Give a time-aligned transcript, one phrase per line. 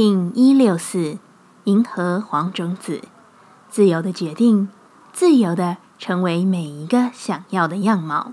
[0.00, 1.18] King 一六四，
[1.64, 3.02] 银河黄种子，
[3.68, 4.70] 自由的决定，
[5.12, 8.32] 自由的成为每一个想要的样貌。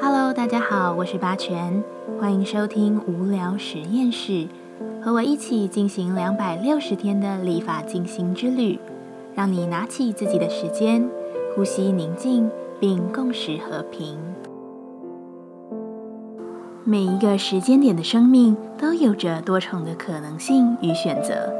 [0.00, 1.82] Hello，大家好，我是八全，
[2.20, 4.46] 欢迎收听无聊实验室，
[5.02, 8.78] 和我一起进行两百六十天的立法进行之旅，
[9.34, 11.10] 让你拿起自己的时间，
[11.56, 12.48] 呼吸宁静，
[12.78, 14.16] 并共识和平。
[16.86, 21.50] 每一个时间点的生命都有着多重的可能性与选择。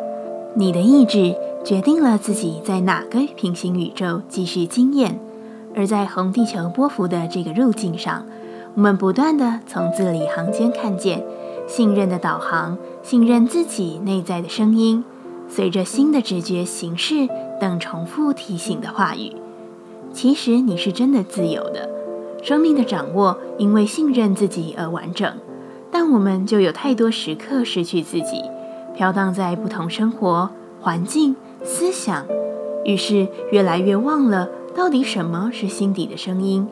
[0.54, 1.34] 你的意志
[1.64, 5.18] 决定了自己在哪个平行宇宙继续经验。
[5.74, 8.26] 而在红地球波幅的这个路径上，
[8.74, 11.24] 我们不断的从字里行间看见
[11.66, 15.02] 信任的导航，信任自己内在的声音，
[15.48, 17.26] 随着新的直觉、形式
[17.58, 19.32] 等重复提醒的话语。
[20.12, 21.88] 其实你是真的自由的。
[22.44, 25.34] 生命的掌握，因为信任自己而完整，
[25.90, 28.42] 但我们就有太多时刻失去自己，
[28.94, 32.26] 飘荡在不同生活环境、思想，
[32.84, 36.68] 于是越来越忘了到底什么是心底的声音。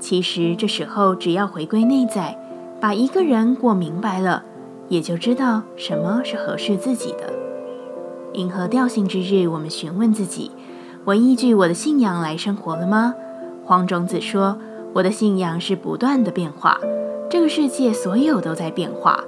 [0.00, 2.38] 其实这时候只要回归内在，
[2.80, 4.42] 把一个人过明白了，
[4.88, 7.34] 也就知道什么是合适自己的。
[8.32, 10.52] 银河调性之日，我们询问自己：
[11.04, 13.14] 我依据我的信仰来生活了吗？
[13.66, 14.56] 黄种子说。
[14.94, 16.78] 我的信仰是不断的变化，
[17.30, 19.24] 这个世界所有都在变化，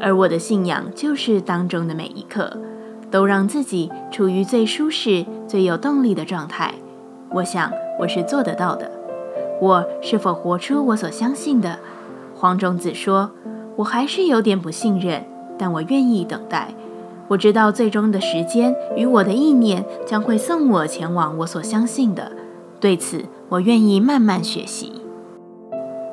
[0.00, 2.56] 而我的信仰就是当中的每一刻，
[3.10, 6.74] 都让自己处于最舒适、最有动力的状态。
[7.30, 8.90] 我想我是做得到的。
[9.60, 11.78] 我是否活出我所相信的？
[12.36, 13.32] 黄种子说
[13.74, 15.24] ：“我还是有点不信任，
[15.58, 16.72] 但我愿意等待。
[17.26, 22.30] 我知道最终的时间与我的意念将会送我前往我所相信的。
[22.78, 24.92] 对此，我愿意慢慢学习。”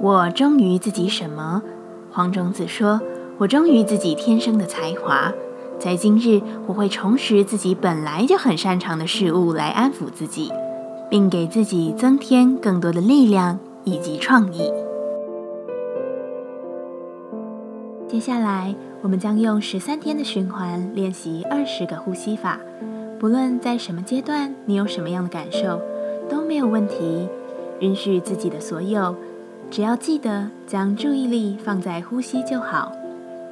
[0.06, 1.64] 我忠于自己什么？
[2.12, 3.02] 黄种子说
[3.42, 5.34] ：“我忠于自己天生的才华。
[5.80, 10.52] 在今日，我会重拾自己本来就很擅长的事物，来安抚自己，
[11.10, 14.72] 并给自己增添更多的力量以及创意。”
[18.08, 22.60] 接下来，我们将用十三天的循环练习二十个呼吸法。
[23.20, 25.82] 不论在什么阶段，你有什么样的感受，
[26.30, 27.28] 都没有问题。
[27.80, 29.16] 允许自己的所有。
[29.76, 32.94] 只要记得将注意力放在呼吸就好，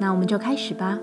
[0.00, 0.98] 那我们就开始吧。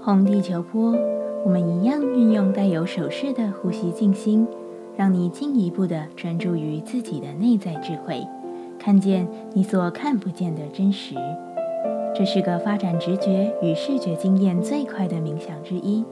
[0.00, 0.96] 红地球波，
[1.44, 4.48] 我们一样运用带有手势的呼吸静心，
[4.96, 8.26] 让你进一步的专注于自己的内在智慧，
[8.78, 11.14] 看见你所看不见的真实。
[12.16, 16.02] 这是个发展直觉与视觉经验最快的冥想之一。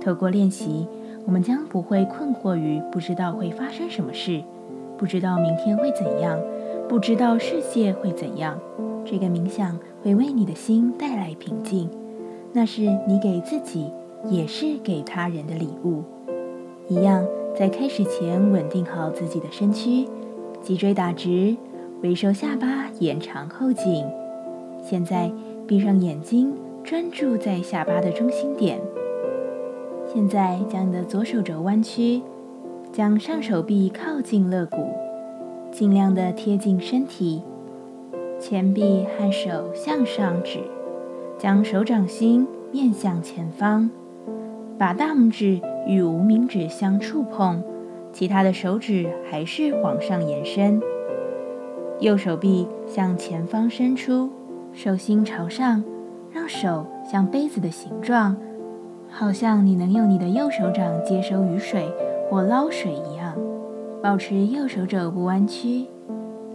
[0.00, 0.88] 透过练习，
[1.24, 4.42] 我们将不会困惑于不知道会发生什么事，
[4.98, 6.36] 不知道明天会怎样。
[6.88, 8.58] 不知道世界会怎样，
[9.04, 11.90] 这个冥想会为你的心带来平静，
[12.52, 13.90] 那是你给自己，
[14.28, 16.02] 也是给他人的礼物。
[16.88, 20.06] 一样，在开始前稳定好自己的身躯，
[20.62, 21.56] 脊椎打直，
[22.02, 24.06] 微收下巴，延长后颈。
[24.82, 25.32] 现在
[25.66, 26.52] 闭上眼睛，
[26.84, 28.78] 专注在下巴的中心点。
[30.06, 32.20] 现在将你的左手肘弯曲，
[32.92, 35.03] 将上手臂靠近肋骨。
[35.74, 37.42] 尽量的贴近身体，
[38.38, 40.60] 前臂和手向上指，
[41.36, 43.90] 将手掌心面向前方，
[44.78, 47.60] 把大拇指与无名指相触碰，
[48.12, 50.80] 其他的手指还是往上延伸。
[51.98, 54.30] 右手臂向前方伸出，
[54.72, 55.82] 手心朝上，
[56.32, 58.36] 让手像杯子的形状，
[59.10, 61.88] 好像你能用你的右手掌接收雨水
[62.30, 63.23] 或捞水一样。
[64.04, 65.86] 保持右手肘不弯曲。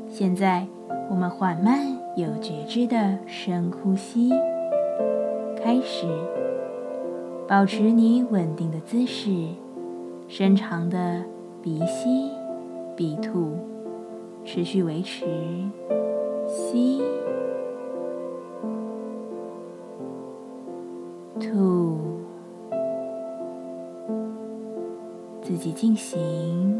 [0.08, 0.68] 现在，
[1.10, 1.80] 我们缓慢
[2.16, 4.30] 有觉知的深呼吸。
[5.58, 6.06] 开始，
[7.48, 9.32] 保持你稳定的姿势，
[10.28, 11.24] 深长的
[11.60, 12.30] 鼻吸、
[12.96, 13.58] 鼻吐，
[14.46, 15.26] 持续维持。
[16.48, 17.02] 吸、
[21.40, 21.98] 吐，
[25.42, 26.80] 自己进行。